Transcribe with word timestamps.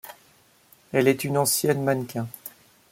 Elle 0.93 1.07
est 1.07 1.25
une 1.25 1.37
ancienne 1.37 1.83
mannequin. 1.83 2.27